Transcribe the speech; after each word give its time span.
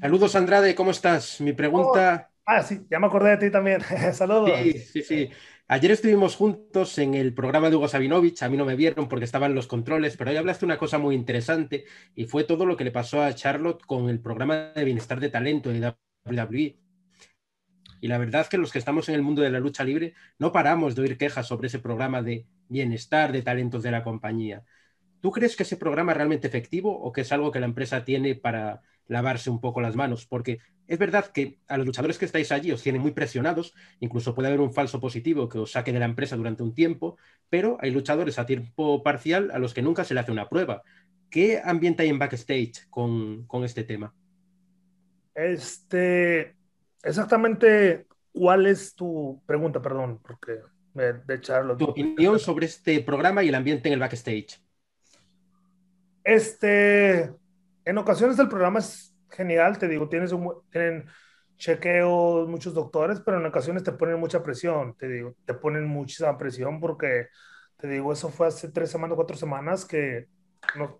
Saludos, 0.00 0.34
Andrade, 0.34 0.74
¿cómo 0.74 0.90
estás? 0.90 1.40
Mi 1.40 1.52
pregunta. 1.52 2.30
Oh, 2.30 2.42
ah, 2.46 2.62
sí, 2.62 2.80
ya 2.90 2.98
me 2.98 3.06
acordé 3.06 3.30
de 3.30 3.36
ti 3.36 3.50
también. 3.50 3.80
Saludos. 4.12 4.50
Sí, 4.62 4.78
sí, 4.78 5.02
sí. 5.02 5.30
Ayer 5.66 5.92
estuvimos 5.92 6.36
juntos 6.36 6.98
en 6.98 7.14
el 7.14 7.32
programa 7.32 7.70
de 7.70 7.76
Hugo 7.76 7.88
Sabinovich. 7.88 8.42
A 8.42 8.48
mí 8.48 8.56
no 8.56 8.66
me 8.66 8.76
vieron 8.76 9.08
porque 9.08 9.24
estaban 9.24 9.54
los 9.54 9.66
controles, 9.66 10.16
pero 10.16 10.30
hoy 10.30 10.36
hablaste 10.36 10.66
una 10.66 10.76
cosa 10.76 10.98
muy 10.98 11.14
interesante 11.14 11.84
y 12.14 12.26
fue 12.26 12.44
todo 12.44 12.66
lo 12.66 12.76
que 12.76 12.84
le 12.84 12.90
pasó 12.90 13.22
a 13.22 13.34
Charlotte 13.34 13.82
con 13.86 14.10
el 14.10 14.20
programa 14.20 14.72
de 14.74 14.84
bienestar 14.84 15.20
de 15.20 15.30
talento 15.30 15.70
de 15.70 15.94
WWE. 16.26 16.76
Y 18.00 18.08
la 18.08 18.18
verdad 18.18 18.42
es 18.42 18.48
que 18.50 18.58
los 18.58 18.72
que 18.72 18.78
estamos 18.78 19.08
en 19.08 19.14
el 19.14 19.22
mundo 19.22 19.40
de 19.40 19.50
la 19.50 19.60
lucha 19.60 19.84
libre 19.84 20.12
no 20.38 20.52
paramos 20.52 20.94
de 20.94 21.02
oír 21.02 21.16
quejas 21.16 21.46
sobre 21.46 21.68
ese 21.68 21.78
programa 21.78 22.20
de 22.20 22.46
bienestar 22.68 23.32
de 23.32 23.40
talentos 23.40 23.82
de 23.82 23.90
la 23.90 24.02
compañía. 24.02 24.64
¿Tú 25.20 25.30
crees 25.30 25.56
que 25.56 25.62
ese 25.62 25.78
programa 25.78 26.12
es 26.12 26.16
realmente 26.18 26.46
efectivo 26.46 26.94
o 26.94 27.10
que 27.10 27.22
es 27.22 27.32
algo 27.32 27.50
que 27.50 27.60
la 27.60 27.66
empresa 27.66 28.04
tiene 28.04 28.34
para 28.34 28.82
lavarse 29.06 29.50
un 29.50 29.60
poco 29.60 29.80
las 29.80 29.96
manos? 29.96 30.26
Porque 30.26 30.58
es 30.86 30.98
verdad 30.98 31.26
que 31.26 31.58
a 31.68 31.78
los 31.78 31.86
luchadores 31.86 32.18
que 32.18 32.26
estáis 32.26 32.52
allí 32.52 32.70
os 32.72 32.82
tienen 32.82 33.00
muy 33.00 33.12
presionados, 33.12 33.74
incluso 34.00 34.34
puede 34.34 34.48
haber 34.48 34.60
un 34.60 34.72
falso 34.72 35.00
positivo 35.00 35.48
que 35.48 35.58
os 35.58 35.72
saque 35.72 35.92
de 35.92 35.98
la 35.98 36.04
empresa 36.04 36.36
durante 36.36 36.62
un 36.62 36.74
tiempo, 36.74 37.16
pero 37.48 37.78
hay 37.80 37.90
luchadores 37.90 38.38
a 38.38 38.46
tiempo 38.46 39.02
parcial 39.02 39.50
a 39.52 39.58
los 39.58 39.72
que 39.72 39.82
nunca 39.82 40.04
se 40.04 40.14
le 40.14 40.20
hace 40.20 40.32
una 40.32 40.48
prueba. 40.48 40.82
¿Qué 41.30 41.60
ambiente 41.64 42.02
hay 42.02 42.10
en 42.10 42.18
backstage 42.18 42.88
con, 42.90 43.46
este 43.64 43.84
tema? 43.84 44.14
Este, 45.34 46.54
exactamente, 47.02 48.06
¿cuál 48.32 48.66
es 48.66 48.94
tu 48.94 49.42
pregunta? 49.46 49.80
Perdón, 49.80 50.20
porque 50.22 50.60
me 50.92 51.14
de 51.14 51.34
echarlo. 51.34 51.76
Tu 51.76 51.86
opinión 51.86 52.38
sobre 52.38 52.66
este 52.66 53.00
programa 53.00 53.42
y 53.42 53.48
el 53.48 53.54
ambiente 53.54 53.88
en 53.88 53.94
el 53.94 54.00
backstage. 54.00 54.60
Este, 56.22 57.32
en 57.84 57.98
ocasiones 57.98 58.38
el 58.38 58.48
programa 58.48 58.78
es 58.78 59.14
genial, 59.30 59.78
te 59.78 59.88
digo, 59.88 60.08
tienes 60.08 60.32
un, 60.32 60.52
tienen 60.70 61.06
chequeos, 61.56 62.48
muchos 62.48 62.74
doctores, 62.74 63.20
pero 63.20 63.38
en 63.38 63.46
ocasiones 63.46 63.82
te 63.82 63.92
ponen 63.92 64.18
mucha 64.18 64.42
presión, 64.42 64.96
te 64.96 65.08
digo, 65.08 65.34
te 65.44 65.54
ponen 65.54 65.86
muchísima 65.86 66.36
presión 66.36 66.80
porque, 66.80 67.28
te 67.76 67.88
digo, 67.88 68.12
eso 68.12 68.28
fue 68.28 68.48
hace 68.48 68.70
tres 68.70 68.90
semanas, 68.90 69.16
cuatro 69.16 69.36
semanas 69.36 69.84
que 69.84 70.26
no, 70.76 70.98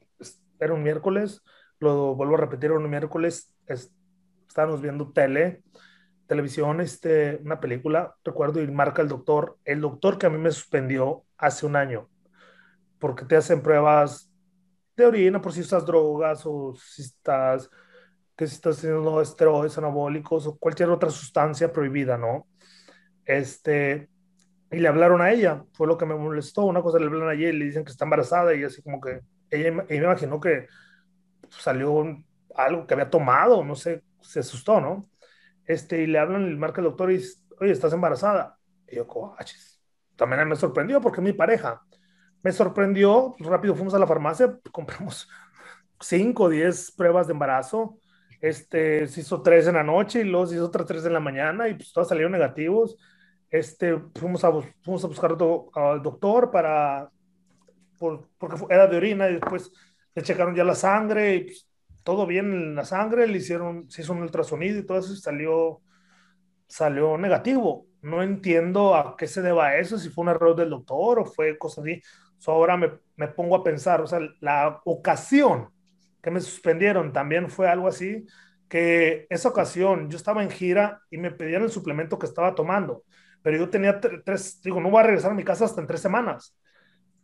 era 0.60 0.74
un 0.74 0.82
miércoles, 0.82 1.42
lo 1.80 2.14
vuelvo 2.14 2.34
a 2.34 2.38
repetir, 2.38 2.72
un 2.72 2.88
miércoles, 2.88 3.54
estábamos 3.66 4.80
viendo 4.80 5.12
tele, 5.12 5.62
televisión, 6.26 6.80
este, 6.80 7.40
una 7.44 7.60
película, 7.60 8.14
recuerdo, 8.24 8.62
y 8.62 8.70
marca 8.70 9.02
el 9.02 9.08
doctor, 9.08 9.58
el 9.64 9.80
doctor 9.80 10.18
que 10.18 10.26
a 10.26 10.30
mí 10.30 10.38
me 10.38 10.50
suspendió 10.50 11.24
hace 11.36 11.66
un 11.66 11.76
año, 11.76 12.08
porque 12.98 13.24
te 13.24 13.36
hacen 13.36 13.62
pruebas 13.62 14.30
de 14.96 15.06
orina 15.06 15.40
por 15.40 15.52
si 15.52 15.60
estás 15.60 15.84
drogas 15.84 16.42
o 16.46 16.74
si 16.76 17.02
estás, 17.02 17.70
que 18.36 18.46
si 18.46 18.54
estás 18.54 18.78
haciendo 18.78 19.20
esteroides 19.20 19.78
anabólicos 19.78 20.46
o 20.46 20.56
cualquier 20.56 20.90
otra 20.90 21.10
sustancia 21.10 21.72
prohibida, 21.72 22.16
¿no? 22.16 22.46
Este, 23.24 24.08
y 24.70 24.78
le 24.78 24.88
hablaron 24.88 25.20
a 25.20 25.32
ella, 25.32 25.64
fue 25.72 25.86
lo 25.86 25.96
que 25.98 26.06
me 26.06 26.14
molestó, 26.14 26.64
una 26.64 26.82
cosa 26.82 26.98
le 26.98 27.06
hablan 27.06 27.28
a 27.28 27.34
ella 27.34 27.48
y 27.48 27.52
le 27.52 27.64
dicen 27.66 27.84
que 27.84 27.92
está 27.92 28.04
embarazada 28.04 28.54
y 28.54 28.64
así 28.64 28.82
como 28.82 29.00
que 29.00 29.20
ella, 29.50 29.72
me 29.72 29.94
imaginó 29.94 30.40
que 30.40 30.66
salió 31.50 32.04
algo 32.56 32.86
que 32.86 32.94
había 32.94 33.10
tomado, 33.10 33.64
no 33.64 33.74
sé, 33.74 34.02
se 34.20 34.40
asustó, 34.40 34.80
¿no? 34.80 35.08
Este, 35.66 36.02
y 36.02 36.06
le 36.06 36.18
hablan, 36.18 36.50
le 36.50 36.56
marca 36.56 36.80
el 36.80 36.86
doctor 36.86 37.10
y 37.10 37.18
dice, 37.18 37.38
oye, 37.60 37.72
estás 37.72 37.92
embarazada. 37.92 38.58
Y 38.88 38.96
yo, 38.96 39.06
coaches. 39.06 39.80
También 40.16 40.46
me 40.48 40.56
sorprendió 40.56 41.00
porque 41.00 41.20
es 41.20 41.24
mi 41.24 41.32
pareja 41.32 41.82
me 42.44 42.52
sorprendió, 42.52 43.34
rápido 43.40 43.74
fuimos 43.74 43.94
a 43.94 43.98
la 43.98 44.06
farmacia, 44.06 44.58
compramos 44.70 45.28
5 46.00 46.44
o 46.44 46.48
10 46.50 46.92
pruebas 46.92 47.26
de 47.26 47.32
embarazo, 47.32 47.98
este, 48.38 49.06
se 49.06 49.22
hizo 49.22 49.40
tres 49.40 49.66
en 49.66 49.76
la 49.76 49.82
noche 49.82 50.20
y 50.20 50.24
luego 50.24 50.46
se 50.46 50.56
hizo 50.56 50.66
otras 50.66 50.86
tres 50.86 51.06
en 51.06 51.14
la 51.14 51.20
mañana 51.20 51.66
y 51.66 51.74
pues 51.74 51.90
todas 51.94 52.10
salieron 52.10 52.32
negativos. 52.32 52.98
Este, 53.48 53.98
fuimos, 54.14 54.44
a, 54.44 54.52
fuimos 54.82 55.02
a 55.02 55.06
buscar 55.06 55.30
al 55.32 56.02
doctor 56.02 56.50
para, 56.50 57.08
por, 57.98 58.28
porque 58.36 58.56
era 58.68 58.86
de 58.86 58.98
orina 58.98 59.30
y 59.30 59.34
después 59.34 59.72
le 60.14 60.22
checaron 60.22 60.54
ya 60.54 60.62
la 60.62 60.74
sangre 60.74 61.36
y 61.36 61.40
pues, 61.44 61.66
todo 62.02 62.26
bien 62.26 62.52
en 62.52 62.74
la 62.74 62.84
sangre, 62.84 63.26
le 63.26 63.38
hicieron, 63.38 63.90
se 63.90 64.02
hizo 64.02 64.12
un 64.12 64.20
ultrasonido 64.20 64.78
y 64.78 64.84
todo 64.84 64.98
eso 64.98 65.14
y 65.14 65.16
salió, 65.16 65.80
salió 66.66 67.16
negativo. 67.16 67.86
No 68.02 68.22
entiendo 68.22 68.94
a 68.94 69.16
qué 69.16 69.26
se 69.26 69.40
deba 69.40 69.76
eso, 69.76 69.96
si 69.96 70.10
fue 70.10 70.24
un 70.24 70.28
error 70.28 70.54
del 70.54 70.68
doctor 70.68 71.20
o 71.20 71.24
fue 71.24 71.56
cosa 71.56 71.80
así 71.80 72.02
ahora 72.52 72.76
me, 72.76 72.92
me, 73.16 73.28
pongo 73.28 73.56
a 73.56 73.64
pensar, 73.64 74.00
o 74.00 74.06
sea, 74.06 74.20
la 74.40 74.80
ocasión 74.84 75.70
que 76.22 76.30
me 76.30 76.40
suspendieron 76.40 77.12
también 77.12 77.48
fue 77.50 77.68
algo 77.68 77.88
así, 77.88 78.26
que 78.68 79.26
esa 79.30 79.48
ocasión 79.48 80.10
yo 80.10 80.16
estaba 80.16 80.42
en 80.42 80.50
gira 80.50 81.00
y 81.10 81.18
me 81.18 81.30
pedían 81.30 81.62
el 81.62 81.70
suplemento 81.70 82.18
que 82.18 82.26
estaba 82.26 82.54
tomando, 82.54 83.04
pero 83.42 83.58
yo 83.58 83.68
tenía 83.68 84.00
tres, 84.00 84.60
digo, 84.62 84.80
no 84.80 84.90
voy 84.90 85.00
a 85.00 85.06
regresar 85.06 85.30
a 85.30 85.34
mi 85.34 85.44
casa 85.44 85.66
hasta 85.66 85.80
en 85.80 85.86
tres 85.86 86.00
semanas. 86.00 86.56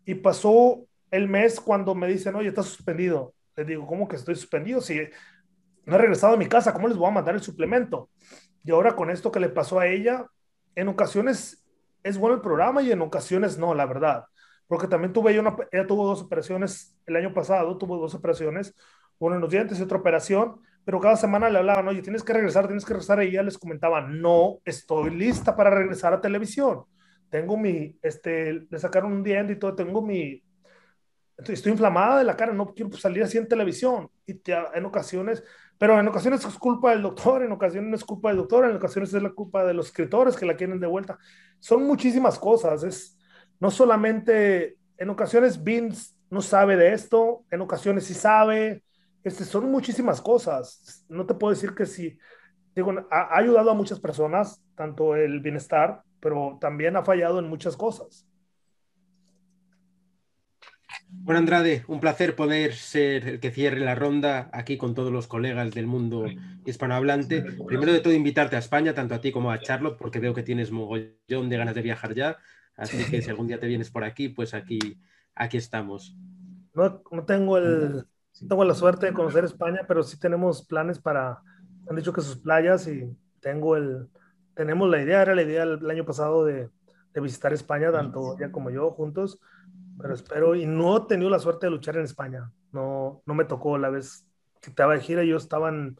Y 0.04 0.14
pasó 0.16 0.84
el 1.10 1.28
mes 1.28 1.60
cuando 1.60 1.94
me 1.94 2.08
dicen, 2.08 2.34
oye, 2.34 2.48
estás 2.48 2.66
suspendido. 2.66 3.34
Le 3.56 3.64
digo, 3.64 3.86
¿cómo 3.86 4.06
que 4.06 4.16
estoy 4.16 4.36
suspendido? 4.36 4.80
Si 4.80 5.00
no 5.86 5.96
he 5.96 5.98
regresado 5.98 6.34
a 6.34 6.36
mi 6.36 6.46
casa, 6.46 6.74
¿cómo 6.74 6.88
les 6.88 6.96
voy 6.96 7.08
a 7.08 7.12
mandar 7.12 7.34
el 7.34 7.40
suplemento? 7.40 8.10
Y 8.62 8.70
ahora 8.70 8.94
con 8.94 9.10
esto 9.10 9.32
que 9.32 9.40
le 9.40 9.48
pasó 9.48 9.80
a 9.80 9.86
ella, 9.86 10.26
en 10.74 10.88
ocasiones 10.88 11.66
es 12.02 12.18
bueno 12.18 12.36
el 12.36 12.42
programa 12.42 12.82
y 12.82 12.92
en 12.92 13.00
ocasiones 13.00 13.58
no, 13.58 13.74
la 13.74 13.86
verdad 13.86 14.24
porque 14.70 14.86
también 14.86 15.12
tuve 15.12 15.36
una, 15.40 15.56
ella 15.72 15.84
tuvo 15.84 16.06
dos 16.06 16.22
operaciones 16.22 16.96
el 17.04 17.16
año 17.16 17.34
pasado, 17.34 17.76
tuvo 17.76 17.98
dos 17.98 18.14
operaciones, 18.14 18.72
una 19.18 19.34
en 19.34 19.40
los 19.40 19.50
dientes 19.50 19.80
y 19.80 19.82
otra 19.82 19.98
operación, 19.98 20.60
pero 20.84 21.00
cada 21.00 21.16
semana 21.16 21.50
le 21.50 21.58
hablaban, 21.58 21.88
oye, 21.88 22.02
tienes 22.02 22.22
que 22.22 22.32
regresar, 22.32 22.68
tienes 22.68 22.84
que 22.84 22.92
regresar, 22.92 23.20
y 23.20 23.30
ella 23.30 23.42
les 23.42 23.58
comentaba, 23.58 24.00
no 24.00 24.60
estoy 24.64 25.10
lista 25.10 25.56
para 25.56 25.70
regresar 25.70 26.12
a 26.12 26.20
televisión. 26.20 26.84
Tengo 27.30 27.56
mi, 27.56 27.98
este, 28.00 28.64
le 28.70 28.78
sacaron 28.78 29.12
un 29.12 29.24
diente 29.24 29.54
y 29.54 29.56
todo, 29.58 29.74
tengo 29.74 30.02
mi, 30.02 30.40
estoy 31.36 31.72
inflamada 31.72 32.18
de 32.18 32.24
la 32.24 32.36
cara, 32.36 32.52
no 32.52 32.72
quiero 32.72 32.92
salir 32.92 33.24
así 33.24 33.38
en 33.38 33.48
televisión. 33.48 34.08
Y 34.24 34.34
te, 34.34 34.54
en 34.72 34.84
ocasiones, 34.84 35.42
pero 35.78 35.98
en 35.98 36.06
ocasiones 36.06 36.44
es 36.44 36.54
culpa 36.54 36.90
del 36.90 37.02
doctor, 37.02 37.42
en 37.42 37.50
ocasiones 37.50 37.90
no 37.90 37.96
es 37.96 38.04
culpa 38.04 38.28
del 38.28 38.38
doctor, 38.38 38.66
en 38.66 38.76
ocasiones 38.76 39.12
es 39.12 39.20
la 39.20 39.30
culpa 39.30 39.64
de 39.64 39.74
los 39.74 39.86
escritores 39.86 40.36
que 40.36 40.46
la 40.46 40.54
quieren 40.54 40.78
de 40.78 40.86
vuelta. 40.86 41.18
Son 41.58 41.82
muchísimas 41.82 42.38
cosas, 42.38 42.84
es, 42.84 43.16
no 43.60 43.70
solamente 43.70 44.76
en 44.98 45.10
ocasiones 45.10 45.62
Vince 45.62 46.14
no 46.30 46.42
sabe 46.42 46.76
de 46.76 46.92
esto, 46.92 47.44
en 47.50 47.60
ocasiones 47.60 48.04
sí 48.04 48.14
sabe, 48.14 48.82
este, 49.24 49.44
son 49.44 49.70
muchísimas 49.70 50.20
cosas. 50.20 51.04
No 51.08 51.26
te 51.26 51.34
puedo 51.34 51.52
decir 51.52 51.74
que 51.74 51.86
sí, 51.86 52.18
digo, 52.74 52.92
ha, 53.10 53.36
ayudado 53.36 53.70
a 53.70 53.74
muchas 53.74 54.00
personas, 54.00 54.62
tanto 54.74 55.16
el 55.16 55.40
bienestar, 55.40 56.02
pero 56.20 56.58
también 56.60 56.96
ha 56.96 57.04
fallado 57.04 57.38
en 57.38 57.48
muchas 57.48 57.76
cosas. 57.76 58.26
Bueno, 61.08 61.40
Andrade, 61.40 61.84
un 61.88 62.00
placer 62.00 62.36
poder 62.36 62.74
ser 62.74 63.26
el 63.26 63.40
que 63.40 63.50
cierre 63.50 63.80
la 63.80 63.94
ronda 63.94 64.48
aquí 64.52 64.76
con 64.76 64.94
todos 64.94 65.12
los 65.12 65.26
colegas 65.26 65.72
del 65.72 65.86
mundo 65.86 66.26
hispanohablante. 66.64 67.42
Primero 67.66 67.92
de 67.92 68.00
todo, 68.00 68.12
invitarte 68.12 68.56
a 68.56 68.60
España, 68.60 68.94
tanto 68.94 69.14
a 69.14 69.20
ti 69.20 69.32
como 69.32 69.50
a 69.50 69.60
Charlotte, 69.60 69.98
porque 69.98 70.20
veo 70.20 70.34
que 70.34 70.42
tienes 70.42 70.70
mogollón 70.70 71.48
de 71.48 71.56
ganas 71.56 71.74
de 71.74 71.82
viajar 71.82 72.14
ya. 72.14 72.38
Así 72.76 73.04
que 73.10 73.20
si 73.20 73.30
algún 73.30 73.46
día 73.46 73.60
te 73.60 73.66
vienes 73.66 73.90
por 73.90 74.04
aquí, 74.04 74.28
pues 74.28 74.54
aquí, 74.54 74.78
aquí 75.34 75.56
estamos. 75.56 76.16
No, 76.74 77.02
no 77.10 77.24
tengo, 77.24 77.58
el, 77.58 78.04
tengo 78.48 78.64
la 78.64 78.74
suerte 78.74 79.06
de 79.06 79.12
conocer 79.12 79.44
España, 79.44 79.80
pero 79.86 80.02
sí 80.02 80.18
tenemos 80.18 80.64
planes 80.64 80.98
para, 80.98 81.42
han 81.88 81.96
dicho 81.96 82.12
que 82.12 82.20
sus 82.20 82.36
playas 82.36 82.86
y 82.86 83.16
tengo 83.40 83.76
el, 83.76 84.08
tenemos 84.54 84.88
la 84.88 85.02
idea, 85.02 85.22
era 85.22 85.34
la 85.34 85.42
idea 85.42 85.64
el, 85.64 85.90
año 85.90 86.04
pasado 86.04 86.44
de, 86.44 86.70
de, 87.12 87.20
visitar 87.20 87.52
España, 87.52 87.92
tanto 87.92 88.36
ella 88.38 88.52
como 88.52 88.70
yo 88.70 88.90
juntos, 88.92 89.40
pero 90.00 90.14
espero, 90.14 90.54
y 90.54 90.66
no 90.66 90.96
he 90.96 91.00
tenido 91.06 91.28
la 91.28 91.38
suerte 91.38 91.66
de 91.66 91.72
luchar 91.72 91.96
en 91.96 92.04
España, 92.04 92.50
no, 92.72 93.22
no 93.26 93.34
me 93.34 93.44
tocó 93.44 93.76
la 93.78 93.90
vez 93.90 94.26
que 94.60 94.70
estaba 94.70 94.94
de 94.94 95.00
gira, 95.00 95.24
yo 95.24 95.36
estaba 95.36 95.70
en, 95.70 95.98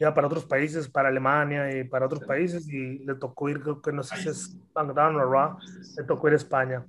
iba 0.00 0.14
para 0.14 0.26
otros 0.26 0.46
países, 0.46 0.88
para 0.88 1.10
Alemania 1.10 1.78
y 1.78 1.84
para 1.84 2.06
otros 2.06 2.24
países, 2.24 2.66
y 2.68 3.00
le 3.00 3.14
tocó 3.16 3.50
ir, 3.50 3.60
creo 3.60 3.82
que 3.82 3.92
no 3.92 4.02
sé 4.02 4.16
si 4.16 4.28
es 4.30 4.58
SmackDown 4.72 5.16
o 5.16 5.30
Raw, 5.30 5.58
le 5.96 6.04
tocó 6.04 6.28
ir 6.28 6.32
a 6.32 6.36
España. 6.36 6.86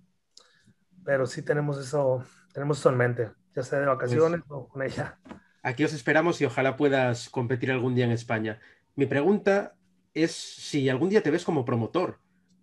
Pero 1.04 1.25
sí 1.25 1.42
tenemos 1.42 1.78
eso, 1.78 2.24
tenemos 2.54 2.80
eso 2.80 2.90
en 2.90 2.98
mente, 2.98 3.31
ya 3.54 3.63
sea 3.63 3.80
de 3.80 3.86
vacaciones 3.86 4.42
pues 4.48 4.62
o 4.62 4.68
con 4.69 4.81
ella. 4.81 5.19
Aquí 5.62 5.84
os 5.84 5.94
esperamos 5.94 6.40
y 6.40 6.46
ojalá 6.46 6.78
puedas 6.78 7.30
competir 7.30 7.72
algún 7.72 7.96
día 7.96 8.06
en 8.06 8.12
España. 8.12 8.60
Mi 8.96 9.06
pregunta 9.06 9.75
es 10.14 10.31
si 10.31 10.88
algún 10.88 11.10
día 11.10 11.22
te 11.22 11.31
ves 11.31 11.44
como 11.44 11.66
promotor, 11.66 12.18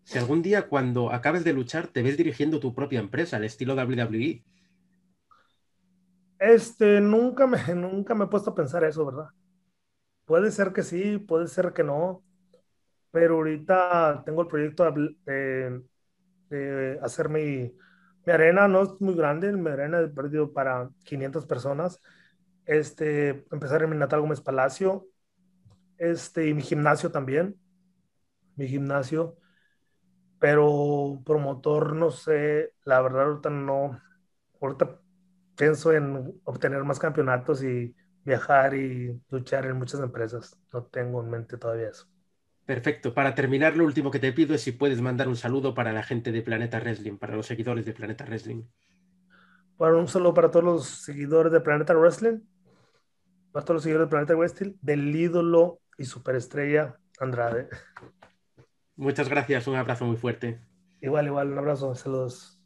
si 0.04 0.16
algún 0.18 0.40
día 0.40 0.68
cuando 0.68 1.12
acabes 1.12 1.44
de 1.44 1.52
luchar 1.52 1.88
te 1.88 2.02
ves 2.02 2.16
dirigiendo 2.16 2.58
tu 2.58 2.74
propia 2.74 3.00
empresa, 3.00 3.36
al 3.36 3.44
estilo 3.44 3.74
WWE. 3.74 4.42
Este, 6.38 7.02
nunca 7.02 7.46
me, 7.46 7.58
nunca 7.74 8.14
me 8.14 8.24
he 8.24 8.28
puesto 8.28 8.50
a 8.50 8.54
pensar 8.54 8.82
eso, 8.84 9.04
¿verdad? 9.04 9.28
Puede 10.28 10.50
ser 10.50 10.74
que 10.74 10.82
sí, 10.82 11.16
puede 11.16 11.48
ser 11.48 11.72
que 11.72 11.82
no, 11.82 12.22
pero 13.10 13.36
ahorita 13.36 14.24
tengo 14.26 14.42
el 14.42 14.48
proyecto 14.48 14.84
de, 15.24 15.82
hacer 17.00 17.30
mi, 17.30 17.74
mi, 18.26 18.32
arena, 18.34 18.68
no 18.68 18.82
es 18.82 19.00
muy 19.00 19.14
grande, 19.14 19.50
mi 19.52 19.70
arena 19.70 20.00
he 20.00 20.08
perdido 20.08 20.52
para 20.52 20.90
500 21.04 21.46
personas. 21.46 22.02
Este, 22.66 23.46
empezar 23.50 23.82
en 23.82 23.88
mi 23.88 23.96
Natal 23.96 24.20
Gómez 24.20 24.42
Palacio, 24.42 25.06
este, 25.96 26.46
y 26.46 26.52
mi 26.52 26.60
gimnasio 26.60 27.10
también, 27.10 27.58
mi 28.54 28.68
gimnasio, 28.68 29.38
pero 30.38 31.22
promotor, 31.24 31.96
no 31.96 32.10
sé, 32.10 32.74
la 32.84 33.00
verdad 33.00 33.28
ahorita 33.28 33.48
no, 33.48 33.98
ahorita 34.60 35.00
pienso 35.56 35.90
en 35.94 36.38
obtener 36.44 36.84
más 36.84 36.98
campeonatos 36.98 37.64
y 37.64 37.96
viajar 38.24 38.74
y 38.74 39.20
luchar 39.30 39.66
en 39.66 39.76
muchas 39.76 40.00
empresas, 40.00 40.58
no 40.72 40.84
tengo 40.84 41.22
en 41.22 41.30
mente 41.30 41.56
todavía 41.56 41.88
eso. 41.88 42.06
Perfecto. 42.66 43.14
Para 43.14 43.34
terminar, 43.34 43.76
lo 43.76 43.84
último 43.84 44.10
que 44.10 44.18
te 44.18 44.32
pido 44.32 44.54
es 44.54 44.60
si 44.60 44.72
puedes 44.72 45.00
mandar 45.00 45.26
un 45.26 45.36
saludo 45.36 45.74
para 45.74 45.92
la 45.92 46.02
gente 46.02 46.32
de 46.32 46.42
Planeta 46.42 46.78
Wrestling, 46.78 47.16
para 47.16 47.34
los 47.34 47.46
seguidores 47.46 47.86
de 47.86 47.94
Planeta 47.94 48.24
Wrestling. 48.26 48.64
Bueno, 49.78 49.98
un 49.98 50.08
saludo 50.08 50.34
para 50.34 50.50
todos 50.50 50.64
los 50.64 50.86
seguidores 50.86 51.50
de 51.50 51.60
Planeta 51.60 51.94
Wrestling, 51.94 52.40
para 53.52 53.64
todos 53.64 53.76
los 53.76 53.82
seguidores 53.84 54.06
de 54.06 54.10
Planeta 54.10 54.34
Wrestling, 54.34 54.74
del 54.82 55.16
ídolo 55.16 55.80
y 55.96 56.04
superestrella 56.04 56.98
Andrade. 57.20 57.68
Muchas 58.96 59.28
gracias, 59.28 59.66
un 59.66 59.76
abrazo 59.76 60.04
muy 60.04 60.16
fuerte. 60.16 60.60
Igual, 61.00 61.26
igual, 61.26 61.52
un 61.52 61.58
abrazo, 61.58 61.94
saludos. 61.94 62.57